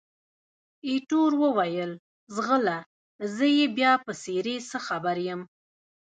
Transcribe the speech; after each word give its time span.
ایټور 0.87 1.31
وویل، 1.43 1.91
ځغله! 2.35 2.77
زه 3.35 3.45
یې 3.57 3.65
بیا 3.77 3.91
په 4.05 4.11
څېرې 4.21 4.55
څه 4.69 4.77
خبر 4.87 5.15
یم؟ 5.27 5.41